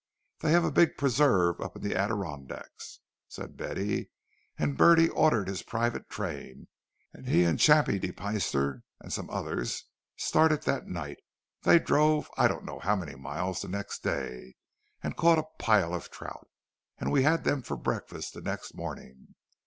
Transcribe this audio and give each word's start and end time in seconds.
"They 0.39 0.51
have 0.53 0.63
a 0.65 0.71
big 0.71 0.97
preserve 0.97 1.61
up 1.61 1.75
in 1.75 1.83
the 1.83 1.95
Adirondacks," 1.95 3.01
said 3.27 3.55
Betty; 3.55 4.09
"and 4.57 4.75
Bertie 4.75 5.09
ordered 5.09 5.47
his 5.47 5.61
private 5.61 6.09
train, 6.09 6.67
and 7.13 7.29
he 7.29 7.43
and 7.43 7.59
Chappie 7.59 7.99
de 7.99 8.11
Peyster 8.11 8.81
and 8.99 9.13
some 9.13 9.29
others 9.29 9.83
started 10.15 10.63
that 10.63 10.87
night; 10.87 11.17
they 11.61 11.77
drove 11.77 12.31
I 12.35 12.47
don't 12.47 12.65
know 12.65 12.79
how 12.79 12.95
many 12.95 13.13
miles 13.13 13.61
the 13.61 13.67
next 13.67 14.01
day, 14.01 14.55
and 15.03 15.15
caught 15.15 15.37
a 15.37 15.45
pile 15.59 15.93
of 15.93 16.09
trout—and 16.09 17.11
we 17.11 17.21
had 17.21 17.43
them 17.43 17.61
for 17.61 17.77
breakfast 17.77 18.33
the 18.33 18.41
next 18.41 18.73
morning! 18.73 19.35